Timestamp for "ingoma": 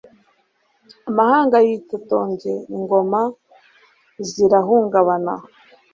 2.75-3.21